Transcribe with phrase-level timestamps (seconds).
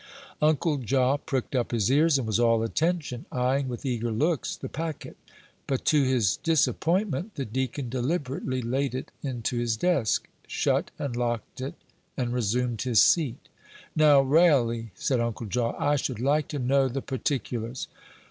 [0.41, 4.67] Uncle Jaw pricked up his ears and was all attention, eying with eager looks the
[4.67, 5.15] packet;
[5.67, 11.61] but, to his disappointment, the deacon deliberately laid it into his desk, shut and locked
[11.61, 11.75] it,
[12.17, 13.47] and resumed his seat.
[13.95, 17.87] "Now, railly," said Uncle Jaw, "I should like to know the particulars."